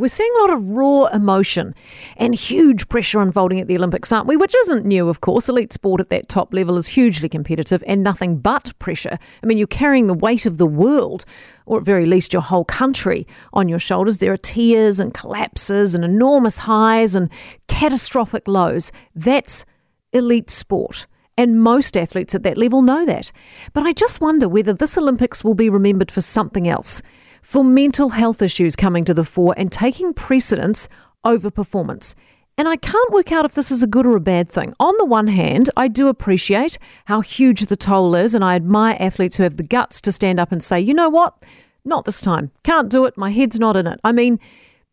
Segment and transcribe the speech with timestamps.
[0.00, 1.72] We're seeing a lot of raw emotion
[2.16, 4.36] and huge pressure unfolding at the Olympics, aren't we?
[4.36, 5.48] Which isn't new, of course.
[5.48, 9.20] Elite sport at that top level is hugely competitive and nothing but pressure.
[9.40, 11.24] I mean, you're carrying the weight of the world,
[11.64, 14.18] or at very least your whole country, on your shoulders.
[14.18, 17.30] There are tears and collapses and enormous highs and
[17.68, 18.90] catastrophic lows.
[19.14, 19.64] That's
[20.12, 21.06] elite sport.
[21.38, 23.30] And most athletes at that level know that.
[23.72, 27.00] But I just wonder whether this Olympics will be remembered for something else
[27.44, 30.88] for mental health issues coming to the fore and taking precedence
[31.24, 32.14] over performance.
[32.56, 34.72] And I can't work out if this is a good or a bad thing.
[34.80, 38.96] On the one hand, I do appreciate how huge the toll is, and I admire
[38.98, 41.36] athletes who have the guts to stand up and say, you know what?
[41.84, 42.50] Not this time.
[42.62, 43.18] Can't do it.
[43.18, 44.00] My head's not in it.
[44.02, 44.40] I mean,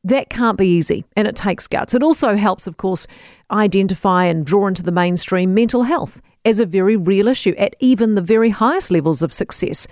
[0.04, 1.94] that can't be easy, and it takes guts.
[1.94, 3.08] It also helps, of course,
[3.50, 8.16] identify and draw into the mainstream mental health as a very real issue at even
[8.16, 9.88] the very highest levels of success.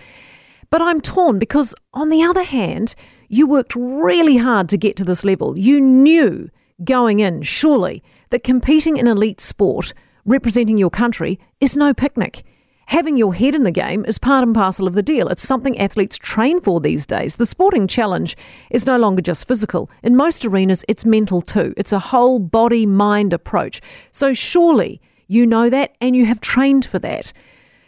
[0.69, 2.95] But I'm torn because, on the other hand,
[3.27, 5.57] you worked really hard to get to this level.
[5.57, 6.49] You knew
[6.83, 9.93] going in, surely, that competing in elite sport,
[10.25, 12.43] representing your country, is no picnic.
[12.87, 15.27] Having your head in the game is part and parcel of the deal.
[15.27, 17.35] It's something athletes train for these days.
[17.35, 18.35] The sporting challenge
[18.71, 19.91] is no longer just physical.
[20.01, 21.75] In most arenas, it's mental too.
[21.77, 23.79] It's a whole body mind approach.
[24.11, 27.31] So, surely, you know that and you have trained for that.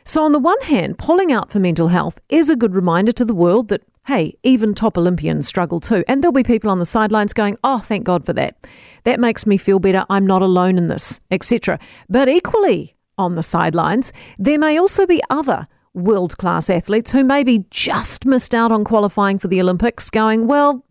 [0.03, 3.25] So, on the one hand, pulling out for mental health is a good reminder to
[3.25, 6.03] the world that, hey, even top Olympians struggle too.
[6.07, 8.57] And there'll be people on the sidelines going, oh, thank God for that.
[9.03, 10.05] That makes me feel better.
[10.09, 11.79] I'm not alone in this, etc.
[12.09, 17.65] But equally on the sidelines, there may also be other world class athletes who maybe
[17.69, 20.85] just missed out on qualifying for the Olympics going, well,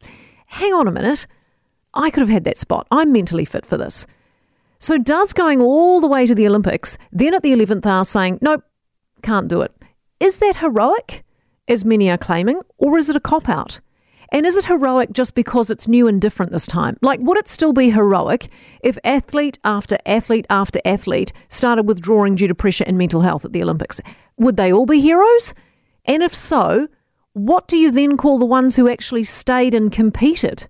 [0.47, 1.27] hang on a minute.
[1.95, 2.87] I could have had that spot.
[2.91, 4.07] I'm mentally fit for this.
[4.79, 8.39] So, does going all the way to the Olympics, then at the 11th hour saying,
[8.41, 8.65] nope,
[9.23, 9.73] can't do it.
[10.19, 11.25] Is that heroic,
[11.69, 13.81] as many are claiming, or is it a cop out?
[14.33, 16.97] And is it heroic just because it's new and different this time?
[17.03, 18.49] Like, would it still be heroic
[18.83, 23.53] if athlete after athlete after athlete started withdrawing due to pressure and mental health at
[23.53, 24.01] the Olympics?
[24.37, 25.53] Would they all be heroes?
[26.05, 26.89] And if so,
[27.33, 30.69] what do you then call the ones who actually stayed and competed?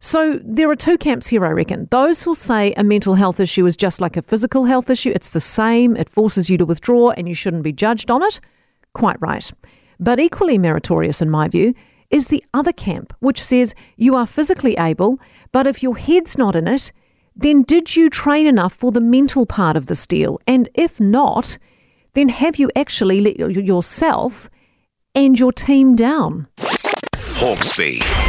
[0.00, 1.88] So there are two camps here, I reckon.
[1.90, 5.30] Those who'll say a mental health issue is just like a physical health issue, it's
[5.30, 8.40] the same, it forces you to withdraw and you shouldn't be judged on it.
[8.94, 9.50] Quite right.
[9.98, 11.74] But equally meritorious, in my view,
[12.10, 15.18] is the other camp, which says you are physically able,
[15.52, 16.92] but if your head's not in it,
[17.34, 20.40] then did you train enough for the mental part of this deal?
[20.46, 21.58] And if not,
[22.14, 24.48] then have you actually let yourself
[25.14, 26.48] and your team down?
[26.58, 28.27] Hawkesby.